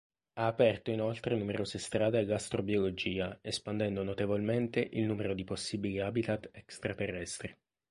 Ha 0.33 0.47
aperto 0.47 0.89
inoltre 0.89 1.35
numerose 1.37 1.77
strade 1.77 2.17
all'astrobiologia 2.17 3.37
espandendo 3.39 4.01
notevolmente 4.03 4.79
il 4.79 5.03
numero 5.05 5.35
di 5.35 5.43
possibili 5.43 5.99
habitat 5.99 6.49
extraterrestri. 6.53 7.55